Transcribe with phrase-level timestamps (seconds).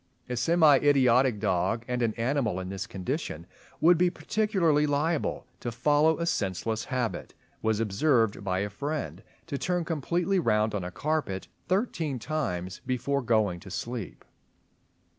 [0.27, 3.45] A semi idiotic dog—and an animal in this condition
[3.79, 9.85] would be particularly liable to follow a senseless habit—was observed by a friend to turn
[9.85, 14.25] completely round on a carpet thirteen times before going to sleep.